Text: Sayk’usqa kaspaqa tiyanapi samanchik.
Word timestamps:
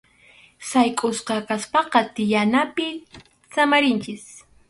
Sayk’usqa 0.69 1.35
kaspaqa 1.49 1.99
tiyanapi 2.15 2.87
samanchik. 3.53 4.23